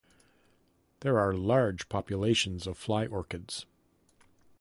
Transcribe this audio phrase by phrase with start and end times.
[1.01, 3.67] There are large populations of fly orchids.